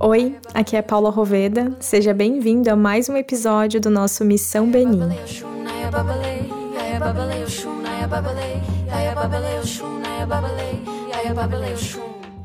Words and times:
Oi, 0.00 0.36
aqui 0.52 0.76
é 0.76 0.82
Paula 0.82 1.10
Roveda. 1.10 1.76
Seja 1.78 2.12
bem-vindo 2.12 2.68
a 2.68 2.74
mais 2.74 3.08
um 3.08 3.16
episódio 3.16 3.80
do 3.80 3.88
nosso 3.88 4.24
Missão 4.24 4.68
Benin. 4.68 5.08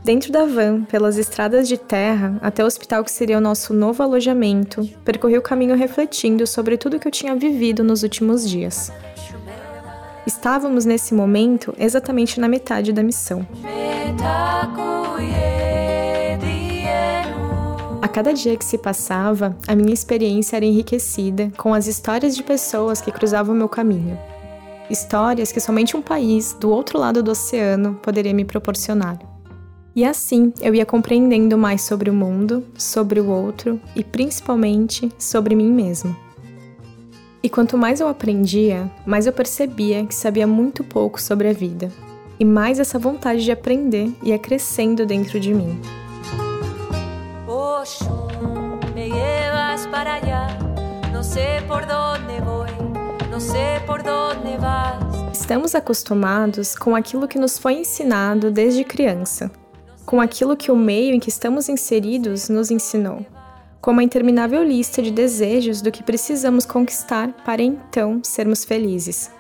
Dentro 0.03 0.31
da 0.31 0.45
van, 0.45 0.83
pelas 0.83 1.17
estradas 1.17 1.67
de 1.67 1.79
terra, 1.79 2.37
até 2.43 2.63
o 2.63 2.67
hospital 2.67 3.03
que 3.03 3.11
seria 3.11 3.39
o 3.39 3.41
nosso 3.41 3.73
novo 3.73 4.03
alojamento, 4.03 4.87
percorri 5.03 5.37
o 5.37 5.41
caminho 5.41 5.75
refletindo 5.75 6.45
sobre 6.45 6.77
tudo 6.77 6.99
que 6.99 7.07
eu 7.07 7.11
tinha 7.11 7.35
vivido 7.35 7.83
nos 7.83 8.03
últimos 8.03 8.47
dias. 8.47 8.91
Estávamos 10.25 10.85
nesse 10.85 11.13
momento 11.13 11.73
exatamente 11.79 12.39
na 12.39 12.47
metade 12.47 12.93
da 12.93 13.01
missão. 13.01 13.45
A 18.02 18.07
cada 18.07 18.31
dia 18.34 18.55
que 18.55 18.66
se 18.66 18.77
passava, 18.77 19.57
a 19.67 19.75
minha 19.75 19.94
experiência 19.94 20.57
era 20.57 20.66
enriquecida 20.66 21.52
com 21.57 21.73
as 21.73 21.88
histórias 21.88 22.35
de 22.35 22.44
pessoas 22.44 23.02
que 23.02 23.11
cruzavam 23.11 23.55
meu 23.55 23.70
caminho. 23.70 24.17
Histórias 24.89 25.52
que 25.52 25.59
somente 25.59 25.95
um 25.97 26.02
país 26.02 26.53
do 26.59 26.69
outro 26.69 26.99
lado 26.99 27.23
do 27.23 27.31
oceano 27.31 27.95
poderia 28.02 28.33
me 28.33 28.45
proporcionar. 28.45 29.17
E 29.95 30.05
assim 30.05 30.53
eu 30.61 30.75
ia 30.75 30.85
compreendendo 30.85 31.58
mais 31.58 31.81
sobre 31.81 32.09
o 32.09 32.13
mundo, 32.13 32.66
sobre 32.77 33.19
o 33.19 33.27
outro 33.27 33.80
e 33.95 34.03
principalmente 34.03 35.11
sobre 35.17 35.55
mim 35.55 35.72
mesmo. 35.72 36.16
E 37.44 37.50
quanto 37.50 37.76
mais 37.76 38.00
eu 38.00 38.08
aprendia, 38.08 38.90
mais 39.04 39.26
eu 39.26 39.34
percebia 39.34 40.05
que 40.05 40.13
sabia 40.13 40.45
muito 40.45 40.84
pouco 40.84 41.20
sobre 41.20 41.50
a 41.50 41.54
vida. 41.54 41.91
E 42.40 42.45
mais 42.45 42.80
essa 42.80 43.00
vontade 43.00 43.44
de 43.44 43.52
aprender 43.52 44.12
ia 44.22 44.38
crescendo 44.38 45.08
dentro 45.08 45.40
de 45.40 45.52
mim. 45.52 45.81
Estamos 55.33 55.73
acostumados 55.73 56.76
com 56.76 56.95
aquilo 56.95 57.28
que 57.28 57.39
nos 57.39 57.58
foi 57.58 57.73
ensinado 57.73 58.52
desde 58.52 58.83
criança, 58.83 59.50
com 60.05 60.22
aquilo 60.22 60.55
que 60.55 60.72
o 60.72 60.76
meio 60.76 61.16
em 61.16 61.20
que 61.20 61.30
estamos 61.30 61.67
inseridos 61.67 62.50
nos 62.50 62.70
ensinou, 62.70 63.26
com 63.81 63.91
uma 63.91 64.03
interminável 64.03 64.63
lista 64.63 65.01
de 65.01 65.11
desejos 65.11 65.81
do 65.81 65.91
que 65.91 66.03
precisamos 66.03 66.65
conquistar 66.65 67.33
para 67.43 67.63
então 67.63 68.21
sermos 68.23 68.63
felizes. 68.63 69.31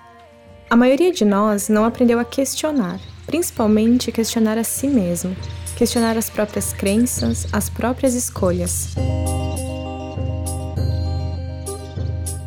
A 0.69 0.75
maioria 0.75 1.11
de 1.11 1.23
nós 1.23 1.69
não 1.69 1.85
aprendeu 1.85 2.19
a 2.19 2.25
questionar, 2.25 2.99
principalmente 3.25 4.11
questionar 4.11 4.57
a 4.57 4.63
si 4.63 4.87
mesmo 4.87 5.35
questionar 5.81 6.15
as 6.15 6.29
próprias 6.29 6.73
crenças, 6.73 7.47
as 7.51 7.67
próprias 7.67 8.13
escolhas. 8.13 8.89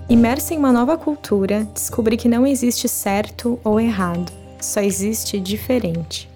Imersa 0.09 0.55
em 0.55 0.59
uma 0.59 0.71
nova 0.71 0.97
cultura, 0.97 1.67
descobri 1.75 2.17
que 2.17 2.29
não 2.29 2.47
existe 2.47 2.89
certo 2.89 3.59
ou 3.65 3.81
errado, 3.81 4.33
só 4.61 4.81
existe 4.81 5.41
diferente. 5.41 6.31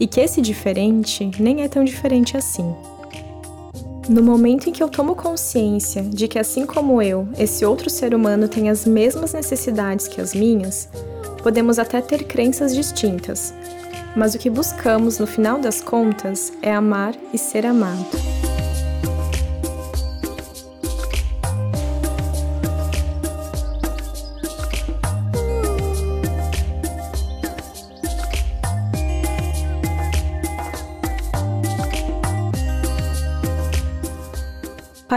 E 0.00 0.08
que 0.08 0.18
esse 0.18 0.40
diferente 0.40 1.30
nem 1.38 1.62
é 1.62 1.68
tão 1.68 1.84
diferente 1.84 2.36
assim. 2.36 2.74
No 4.08 4.22
momento 4.22 4.70
em 4.70 4.72
que 4.72 4.82
eu 4.82 4.88
tomo 4.88 5.14
consciência 5.14 6.02
de 6.02 6.26
que, 6.26 6.38
assim 6.38 6.64
como 6.64 7.02
eu, 7.02 7.28
esse 7.38 7.62
outro 7.64 7.90
ser 7.90 8.14
humano 8.14 8.48
tem 8.48 8.70
as 8.70 8.86
mesmas 8.86 9.34
necessidades 9.34 10.08
que 10.08 10.18
as 10.18 10.34
minhas, 10.34 10.88
podemos 11.42 11.78
até 11.78 12.00
ter 12.00 12.24
crenças 12.24 12.74
distintas, 12.74 13.52
mas 14.16 14.34
o 14.34 14.38
que 14.38 14.48
buscamos 14.48 15.18
no 15.18 15.26
final 15.26 15.60
das 15.60 15.82
contas 15.82 16.50
é 16.62 16.72
amar 16.72 17.14
e 17.34 17.38
ser 17.38 17.66
amado. 17.66 18.37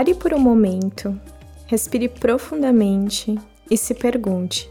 Pare 0.01 0.15
por 0.15 0.33
um 0.33 0.39
momento, 0.39 1.15
respire 1.67 2.09
profundamente 2.09 3.37
e 3.69 3.77
se 3.77 3.93
pergunte: 3.93 4.67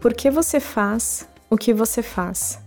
por 0.00 0.14
que 0.14 0.30
você 0.30 0.58
faz 0.58 1.28
o 1.50 1.58
que 1.58 1.74
você 1.74 2.02
faz? 2.02 2.58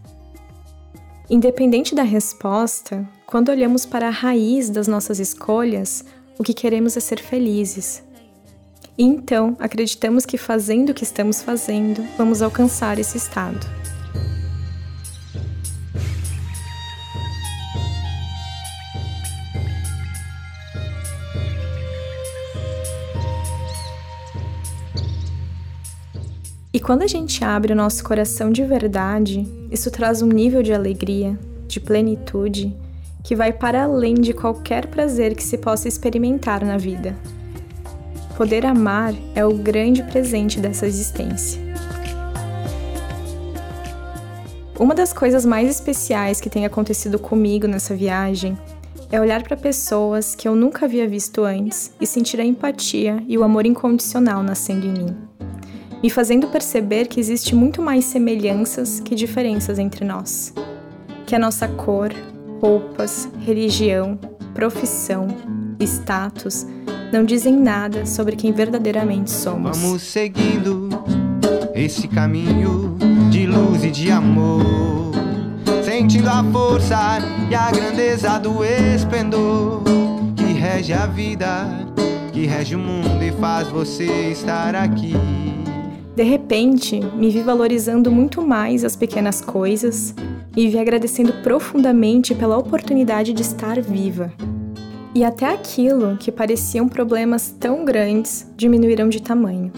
Independente 1.27 1.95
da 1.95 2.03
resposta, 2.03 3.09
quando 3.25 3.50
olhamos 3.50 3.88
para 3.88 4.07
a 4.07 4.11
raiz 4.11 4.69
das 4.69 4.88
nossas 4.88 5.17
escolhas, 5.17 6.05
o 6.38 6.44
que 6.44 6.53
queremos 6.53 6.95
é 6.95 7.00
ser 7.00 7.19
felizes. 7.19 8.03
E 8.95 9.03
então 9.03 9.57
acreditamos 9.59 10.27
que 10.27 10.38
fazendo 10.38 10.91
o 10.91 10.94
que 10.94 11.03
estamos 11.03 11.41
fazendo, 11.41 12.06
vamos 12.16 12.44
alcançar 12.44 13.00
esse 13.00 13.17
estado. 13.17 13.78
E 26.72 26.80
quando 26.80 27.02
a 27.02 27.07
gente 27.07 27.44
abre 27.44 27.74
o 27.74 27.75
nosso 27.75 28.03
coração 28.03 28.52
de 28.52 28.63
verdade, 28.63 29.44
isso 29.72 29.90
traz 29.90 30.22
um 30.22 30.28
nível 30.28 30.62
de 30.62 30.72
alegria, 30.72 31.38
de 31.68 31.80
plenitude, 31.80 32.75
que 33.24 33.35
vai 33.35 33.52
para 33.52 33.85
além 33.85 34.13
de 34.13 34.34
qualquer 34.34 34.85
prazer 34.85 35.34
que 35.34 35.41
se 35.41 35.57
possa 35.57 35.88
experimentar 35.88 36.63
na 36.63 36.78
vida. 36.78 37.18
Poder 38.38 38.68
amar 38.68 39.16
é 39.34 39.44
o 39.44 39.52
grande 39.52 40.03
presente 40.03 40.59
dessa 40.59 40.85
existência. 40.85 41.59
Uma 44.80 44.94
das 44.94 45.12
coisas 45.12 45.44
mais 45.46 45.68
especiais 45.68 46.40
que 46.40 46.51
tem 46.51 46.68
acontecido 46.68 47.18
comigo 47.18 47.66
nessa 47.66 47.96
viagem 47.96 48.56
é 49.12 49.19
olhar 49.19 49.41
para 49.41 49.57
pessoas 49.57 50.36
que 50.36 50.47
eu 50.47 50.56
nunca 50.56 50.86
havia 50.86 51.07
visto 51.07 51.44
antes 51.44 51.91
e 52.00 52.06
sentir 52.06 52.40
a 52.40 52.46
empatia 52.46 53.24
e 53.28 53.40
o 53.40 53.44
amor 53.44 53.66
incondicional 53.66 54.44
nascendo 54.44 54.86
em 54.86 54.91
mim 54.91 55.28
me 56.01 56.09
fazendo 56.09 56.47
perceber 56.47 57.07
que 57.07 57.19
existe 57.19 57.53
muito 57.53 57.81
mais 57.81 58.05
semelhanças 58.05 58.99
que 58.99 59.15
diferenças 59.15 59.77
entre 59.77 60.05
nós. 60.05 60.53
Que 61.25 61.35
a 61.35 61.39
nossa 61.39 61.67
cor, 61.67 62.11
roupas, 62.61 63.29
religião, 63.45 64.17
profissão, 64.53 65.27
status 65.79 66.65
não 67.11 67.23
dizem 67.23 67.53
nada 67.53 68.05
sobre 68.05 68.35
quem 68.35 68.51
verdadeiramente 68.51 69.31
somos. 69.31 69.77
Vamos 69.77 70.01
seguindo 70.03 70.89
esse 71.73 72.07
caminho 72.07 72.97
de 73.29 73.45
luz 73.45 73.83
e 73.83 73.91
de 73.91 74.11
amor, 74.11 75.11
sentindo 75.83 76.29
a 76.29 76.43
força 76.51 77.19
e 77.49 77.55
a 77.55 77.71
grandeza 77.71 78.38
do 78.39 78.63
esplendor 78.63 79.83
que 80.35 80.53
rege 80.53 80.93
a 80.93 81.05
vida, 81.05 81.67
que 82.31 82.45
rege 82.45 82.75
o 82.75 82.79
mundo 82.79 83.23
e 83.23 83.31
faz 83.39 83.67
você 83.69 84.31
estar 84.31 84.75
aqui. 84.75 85.13
De 86.19 86.25
repente, 86.25 87.00
me 87.16 87.30
vi 87.30 87.41
valorizando 87.41 88.12
muito 88.12 88.46
mais 88.46 88.84
as 88.84 88.94
pequenas 88.94 89.40
coisas 89.40 90.13
e 90.53 90.68
vi 90.68 90.78
agradecendo 90.78 91.31
profundamente 91.41 92.35
pela 92.35 92.57
oportunidade 92.57 93.31
de 93.31 93.41
estar 93.41 93.80
viva. 93.80 94.30
E 95.16 95.24
até 95.24 95.46
aquilo 95.46 96.18
que 96.18 96.30
pareciam 96.30 96.90
problemas 96.90 97.56
tão 97.57 97.85
grandes 97.85 98.46
diminuíram 98.57 99.07
de 99.07 99.22
tamanho. 99.22 99.72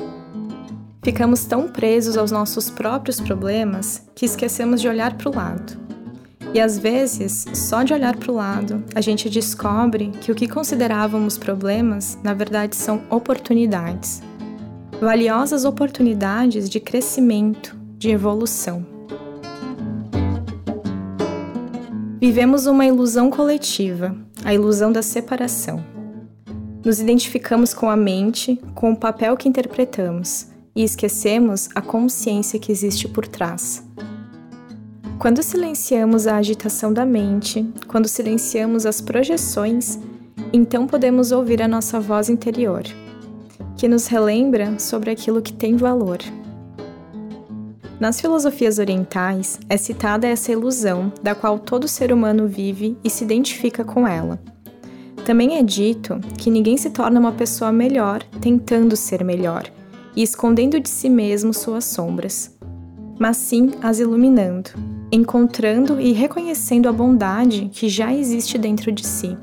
Ficamos 1.03 1.45
tão 1.45 1.67
presos 1.67 2.17
aos 2.17 2.31
nossos 2.31 2.71
próprios 2.71 3.21
problemas 3.21 4.09
que 4.15 4.25
esquecemos 4.25 4.81
de 4.81 4.87
olhar 4.87 5.15
para 5.17 5.29
o 5.29 5.35
lado. 5.35 5.77
E 6.55 6.59
às 6.59 6.75
vezes, 6.75 7.45
só 7.53 7.83
de 7.83 7.93
olhar 7.93 8.17
para 8.17 8.31
o 8.31 8.35
lado, 8.35 8.83
a 8.95 8.99
gente 8.99 9.29
descobre 9.29 10.07
que 10.19 10.31
o 10.31 10.35
que 10.35 10.47
considerávamos 10.47 11.37
problemas, 11.37 12.17
na 12.23 12.33
verdade, 12.33 12.75
são 12.75 13.03
oportunidades 13.11 14.23
valiosas 15.01 15.65
oportunidades 15.65 16.69
de 16.69 16.79
crescimento, 16.79 17.75
de 17.97 18.11
evolução. 18.11 18.85
Vivemos 22.19 22.67
uma 22.67 22.85
ilusão 22.85 23.31
coletiva, 23.31 24.15
a 24.45 24.53
ilusão 24.53 24.91
da 24.91 25.01
separação. 25.01 25.83
Nos 26.85 26.99
identificamos 26.99 27.73
com 27.73 27.89
a 27.89 27.95
mente, 27.95 28.61
com 28.75 28.91
o 28.91 28.95
papel 28.95 29.35
que 29.35 29.49
interpretamos 29.49 30.45
e 30.75 30.83
esquecemos 30.83 31.67
a 31.73 31.81
consciência 31.81 32.59
que 32.59 32.71
existe 32.71 33.07
por 33.07 33.27
trás. 33.27 33.83
Quando 35.17 35.41
silenciamos 35.41 36.27
a 36.27 36.37
agitação 36.37 36.93
da 36.93 37.07
mente, 37.07 37.67
quando 37.87 38.07
silenciamos 38.07 38.85
as 38.85 39.01
projeções, 39.01 39.97
então 40.53 40.85
podemos 40.85 41.31
ouvir 41.31 41.59
a 41.59 41.67
nossa 41.67 41.99
voz 41.99 42.29
interior 42.29 42.83
que 43.81 43.87
nos 43.87 44.05
relembra 44.05 44.77
sobre 44.77 45.09
aquilo 45.09 45.41
que 45.41 45.51
tem 45.51 45.75
valor. 45.75 46.19
Nas 47.99 48.21
filosofias 48.21 48.77
orientais, 48.77 49.59
é 49.67 49.75
citada 49.75 50.27
essa 50.27 50.51
ilusão 50.51 51.11
da 51.23 51.33
qual 51.33 51.57
todo 51.57 51.87
ser 51.87 52.13
humano 52.13 52.47
vive 52.47 52.95
e 53.03 53.09
se 53.09 53.23
identifica 53.23 53.83
com 53.83 54.07
ela. 54.07 54.39
Também 55.25 55.57
é 55.57 55.63
dito 55.63 56.19
que 56.37 56.51
ninguém 56.51 56.77
se 56.77 56.91
torna 56.91 57.19
uma 57.19 57.31
pessoa 57.31 57.71
melhor 57.71 58.21
tentando 58.39 58.95
ser 58.95 59.23
melhor 59.23 59.63
e 60.15 60.21
escondendo 60.21 60.79
de 60.79 60.87
si 60.87 61.09
mesmo 61.09 61.51
suas 61.51 61.85
sombras, 61.85 62.55
mas 63.17 63.37
sim 63.37 63.71
as 63.81 63.97
iluminando, 63.97 64.69
encontrando 65.11 65.99
e 65.99 66.11
reconhecendo 66.11 66.87
a 66.87 66.93
bondade 66.93 67.67
que 67.73 67.89
já 67.89 68.13
existe 68.13 68.59
dentro 68.59 68.91
de 68.91 69.03
si 69.07 69.35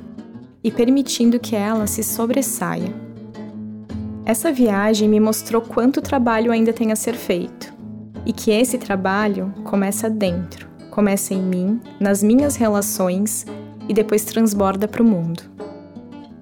e 0.63 0.71
permitindo 0.71 1.41
que 1.41 1.57
ela 1.57 1.89
se 1.89 2.05
sobressaia. 2.05 3.08
Essa 4.29 4.53
viagem 4.53 5.09
me 5.09 5.19
mostrou 5.19 5.63
quanto 5.63 6.03
trabalho 6.03 6.53
ainda 6.53 6.71
tem 6.71 6.93
a 6.93 6.97
ser 6.97 7.15
feito 7.15 7.73
e 8.27 8.33
que 8.33 8.51
esse 8.51 8.77
trabalho 8.77 9.55
começa 9.65 10.11
dentro, 10.11 10.69
começa 10.91 11.33
em 11.33 11.41
mim, 11.41 11.81
nas 11.99 12.23
minhas 12.23 12.55
relações 12.55 13.47
e 13.89 13.95
depois 13.95 14.27
transborda 14.27 14.87
para 14.87 15.03
o 15.03 15.07
mundo. 15.07 15.43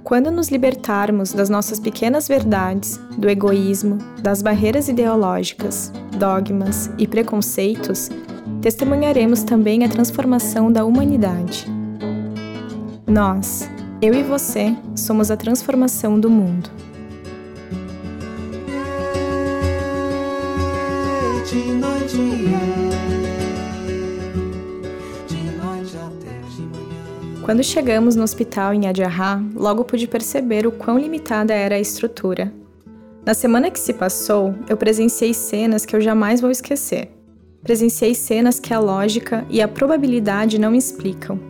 Quando 0.03 0.33
nos 0.33 0.49
libertarmos 0.49 1.33
das 1.33 1.49
nossas 1.49 1.79
pequenas 1.79 2.27
verdades, 2.27 2.99
do 3.17 3.31
egoísmo, 3.31 3.99
das 4.21 4.43
barreiras 4.43 4.89
ideológicas, 4.89 5.93
dogmas 6.19 6.91
e 6.99 7.07
preconceitos, 7.07 8.11
testemunharemos 8.61 9.45
também 9.45 9.85
a 9.85 9.89
transformação 9.89 10.73
da 10.73 10.85
humanidade. 10.85 11.67
Nós, 13.07 13.71
eu 14.03 14.13
e 14.13 14.25
você, 14.25 14.77
somos 14.97 15.31
a 15.31 15.37
transformação 15.37 16.19
do 16.19 16.29
mundo. 16.29 16.69
De 21.57 21.73
noite 21.73 22.17
Quando 27.43 27.63
chegamos 27.63 28.15
no 28.15 28.25
hospital 28.25 28.75
em 28.75 28.87
Adjarra, 28.87 29.43
logo 29.55 29.83
pude 29.83 30.07
perceber 30.07 30.67
o 30.67 30.73
quão 30.73 30.99
limitada 30.99 31.55
era 31.55 31.77
a 31.77 31.81
estrutura. 31.81 32.53
Na 33.25 33.33
semana 33.33 33.71
que 33.71 33.81
se 33.81 33.95
passou, 33.95 34.55
eu 34.69 34.77
presenciei 34.77 35.33
cenas 35.33 35.87
que 35.87 35.97
eu 35.97 36.01
jamais 36.01 36.43
vou 36.43 36.51
esquecer. 36.51 37.09
Presenciei 37.63 38.15
cenas 38.15 38.61
que 38.61 38.75
a 38.75 38.79
lógica 38.79 39.47
e 39.49 39.63
a 39.63 39.69
probabilidade 39.69 40.59
não 40.59 40.75
explicam. 40.75 41.41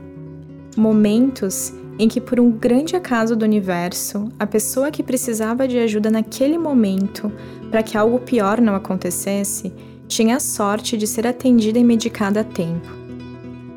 Momentos 0.76 1.72
em 1.98 2.06
que, 2.06 2.20
por 2.20 2.38
um 2.38 2.52
grande 2.52 2.94
acaso 2.94 3.34
do 3.34 3.44
universo, 3.44 4.28
a 4.38 4.46
pessoa 4.46 4.92
que 4.92 5.02
precisava 5.02 5.66
de 5.66 5.78
ajuda 5.78 6.12
naquele 6.12 6.58
momento 6.58 7.32
para 7.70 7.82
que 7.82 7.96
algo 7.96 8.20
pior 8.20 8.60
não 8.60 8.74
acontecesse 8.76 9.72
tinha 10.08 10.36
a 10.36 10.40
sorte 10.40 10.96
de 10.96 11.06
ser 11.06 11.26
atendida 11.26 11.78
e 11.78 11.84
medicada 11.84 12.40
a 12.40 12.44
tempo 12.44 13.06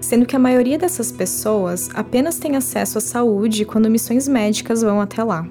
sendo 0.10 0.26
que 0.26 0.36
a 0.36 0.40
maioria 0.40 0.78
dessas 0.78 1.12
pessoas 1.12 1.90
apenas 1.94 2.38
tem 2.40 2.56
acesso 2.56 2.98
à 2.98 3.02
saúde 3.02 3.66
quando 3.66 3.90
missões 3.90 4.28
médicas 4.28 4.81
vão 4.81 5.00
até 5.00 5.24
lá. 5.24 5.48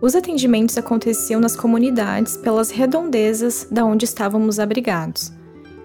Os 0.00 0.16
atendimentos 0.16 0.76
aconteciam 0.78 1.40
nas 1.40 1.54
comunidades 1.54 2.36
pelas 2.36 2.70
redondezas 2.70 3.68
da 3.70 3.84
onde 3.84 4.04
estávamos 4.04 4.58
abrigados. 4.58 5.32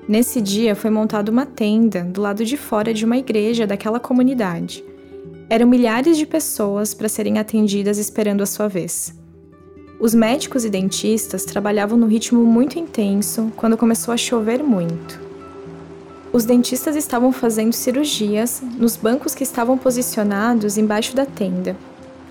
Nesse 0.08 0.42
dia 0.42 0.74
foi 0.74 0.90
montada 0.90 1.30
uma 1.30 1.46
tenda 1.46 2.04
do 2.04 2.22
lado 2.22 2.46
de 2.46 2.58
fora 2.58 2.94
de 2.94 3.06
uma 3.06 3.18
igreja 3.18 3.68
daquela 3.68 4.00
comunidade. 4.00 4.84
Eram 5.50 5.68
milhares 5.68 6.18
de 6.18 6.26
pessoas 6.26 6.94
para 6.94 7.10
serem 7.10 7.38
atendidas 7.38 7.98
esperando 7.98 8.42
a 8.42 8.46
sua 8.46 8.68
vez. 8.68 9.17
Os 10.00 10.14
médicos 10.14 10.64
e 10.64 10.70
dentistas 10.70 11.44
trabalhavam 11.44 11.98
no 11.98 12.06
ritmo 12.06 12.44
muito 12.46 12.78
intenso 12.78 13.52
quando 13.56 13.76
começou 13.76 14.14
a 14.14 14.18
chover 14.18 14.62
muito. 14.62 15.20
Os 16.32 16.46
dentistas 16.46 16.96
estavam 16.96 17.32
fazendo 17.32 17.74
cirurgias 17.74 18.62
nos 18.78 18.96
bancos 18.96 19.34
que 19.34 19.42
estavam 19.42 19.76
posicionados 19.76 20.78
embaixo 20.78 21.16
da 21.16 21.26
tenda. 21.26 21.76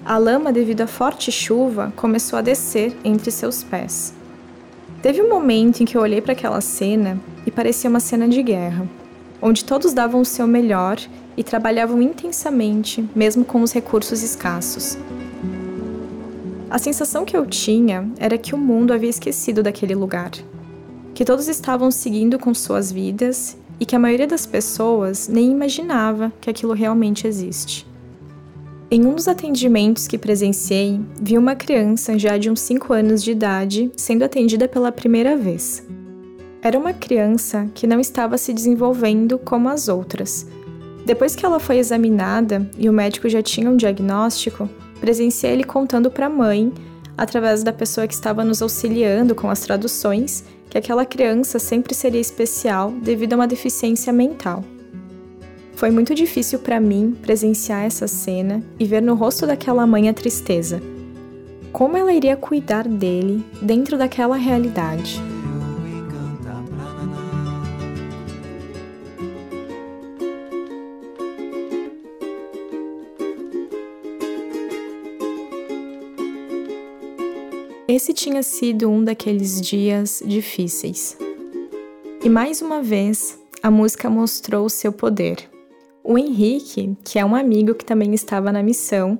A 0.05 0.17
lama, 0.17 0.53
devido 0.53 0.83
à 0.83 0.87
forte 0.87 1.33
chuva, 1.33 1.93
começou 1.97 2.39
a 2.39 2.43
descer 2.43 2.97
entre 3.03 3.33
seus 3.33 3.65
pés. 3.65 4.15
Teve 5.03 5.21
um 5.21 5.29
momento 5.29 5.81
em 5.83 5.85
que 5.85 5.97
eu 5.97 6.03
olhei 6.03 6.21
para 6.21 6.35
aquela 6.35 6.61
cena 6.61 7.19
e 7.45 7.51
parecia 7.51 7.91
uma 7.91 7.99
cena 7.99 8.29
de 8.29 8.45
guerra, 8.45 8.89
onde 9.43 9.65
todos 9.65 9.93
davam 9.93 10.21
o 10.21 10.25
seu 10.25 10.47
melhor 10.47 11.01
e 11.37 11.43
trabalhavam 11.43 12.01
intensamente, 12.01 13.05
mesmo 13.13 13.45
com 13.45 13.61
os 13.61 13.73
recursos 13.73 14.23
escassos. 14.23 14.97
A 16.69 16.79
sensação 16.79 17.25
que 17.25 17.37
eu 17.37 17.47
tinha 17.47 18.11
era 18.19 18.37
que 18.37 18.55
o 18.55 18.59
mundo 18.59 18.93
havia 18.93 19.09
esquecido 19.09 19.63
daquele 19.63 19.95
lugar, 19.95 20.33
que 21.15 21.25
todos 21.25 21.47
estavam 21.47 21.93
seguindo 21.93 22.41
com 22.41 22.53
suas 22.53 22.91
vidas 22.91 23.57
e 23.79 23.87
que 23.87 23.95
a 23.95 23.99
maioria 24.01 24.27
das 24.27 24.47
pessoas 24.47 25.29
nem 25.29 25.53
imaginava 25.53 26.33
que 26.41 26.51
aquilo 26.51 26.73
realmente 26.73 27.27
existe. 27.27 27.87
Em 28.91 29.05
um 29.05 29.15
dos 29.15 29.29
atendimentos 29.29 30.09
que 30.09 30.19
presenciei, 30.19 31.01
vi 31.21 31.39
uma 31.39 31.55
criança 31.55 32.19
já 32.19 32.37
de 32.37 32.51
uns 32.51 32.61
5 32.61 32.93
anos 32.93 33.23
de 33.23 33.31
idade 33.31 33.91
sendo 33.97 34.25
atendida 34.25 34.67
pela 34.67 34.91
primeira 34.91 35.37
vez. 35.37 35.85
Era 36.61 36.79
uma 36.79 36.93
criança 36.93 37.69
que 37.75 37.87
não 37.87 38.01
estava 38.01 38.37
se 38.37 38.53
desenvolvendo 38.53 39.39
como 39.39 39.69
as 39.69 39.89
outras. 39.89 40.47
Depois 41.05 41.37
que 41.37 41.47
ela 41.47 41.61
foi 41.61 41.79
examinada 41.79 42.69
e 42.77 42.89
o 42.89 42.93
médico 42.93 43.29
já 43.29 43.41
tinha 43.41 43.71
um 43.71 43.77
diagnóstico, 43.77 44.69
presenciei 45.01 45.53
ele 45.53 45.65
contando 45.65 46.11
para 46.11 46.27
a 46.27 46.31
mãe, 46.31 46.73
através 47.17 47.63
da 47.63 47.73
pessoa 47.73 48.07
que 48.07 48.15
estava 48.15 48.45
nos 48.45 48.61
auxiliando 48.61 49.35
com 49.35 49.49
as 49.49 49.61
traduções, 49.61 50.45
que 50.69 50.79
aquela 50.79 51.05
criança 51.05 51.59
sempre 51.59 51.95
seria 51.95 52.21
especial 52.21 52.91
devido 52.91 53.33
a 53.33 53.37
uma 53.37 53.47
deficiência 53.47 54.13
mental. 54.13 54.65
Foi 55.75 55.91
muito 55.91 56.15
difícil 56.15 56.59
para 56.59 56.81
mim 56.81 57.17
presenciar 57.21 57.85
essa 57.85 58.09
cena 58.09 58.63
e 58.79 58.85
ver 58.87 59.03
no 59.03 59.15
rosto 59.15 59.47
daquela 59.47 59.87
mãe 59.87 60.09
a 60.09 60.15
tristeza. 60.15 60.83
Como 61.71 61.97
ela 61.97 62.13
iria 62.13 62.37
cuidar 62.37 62.89
dele 62.89 63.45
dentro 63.61 63.99
daquela 63.99 64.37
realidade? 64.37 65.21
Esse 78.07 78.15
tinha 78.15 78.41
sido 78.41 78.89
um 78.89 79.03
daqueles 79.03 79.61
dias 79.61 80.23
difíceis. 80.25 81.19
E 82.23 82.29
mais 82.29 82.63
uma 82.63 82.81
vez, 82.81 83.37
a 83.61 83.69
música 83.69 84.09
mostrou 84.09 84.69
seu 84.69 84.93
poder. 84.93 85.39
O 86.05 86.17
Henrique, 86.17 86.97
que 87.03 87.19
é 87.19 87.25
um 87.25 87.35
amigo 87.35 87.75
que 87.75 87.85
também 87.85 88.15
estava 88.15 88.53
na 88.53 88.63
missão, 88.63 89.19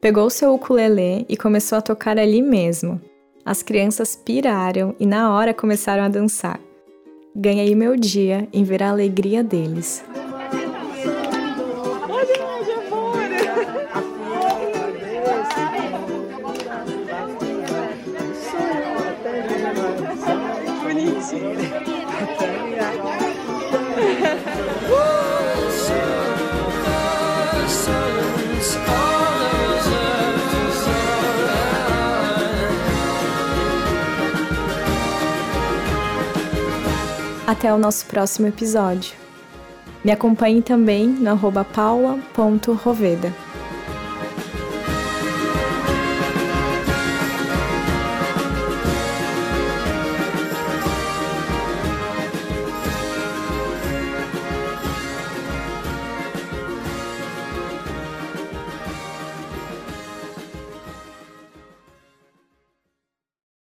pegou 0.00 0.30
seu 0.30 0.54
ukulele 0.54 1.26
e 1.28 1.36
começou 1.36 1.78
a 1.78 1.82
tocar 1.82 2.16
ali 2.16 2.40
mesmo. 2.40 3.00
As 3.44 3.60
crianças 3.60 4.14
piraram 4.14 4.94
e 5.00 5.04
na 5.04 5.34
hora 5.34 5.52
começaram 5.52 6.04
a 6.04 6.08
dançar. 6.08 6.60
Ganhei 7.34 7.74
meu 7.74 7.96
dia 7.96 8.46
em 8.52 8.62
ver 8.62 8.84
a 8.84 8.90
alegria 8.90 9.42
deles. 9.42 10.04
Até 37.46 37.72
o 37.72 37.78
nosso 37.78 38.06
próximo 38.06 38.46
episódio. 38.46 39.16
Me 40.04 40.12
acompanhe 40.12 40.62
também 40.62 41.08
no 41.08 41.34
paula.roveda. 41.64 43.32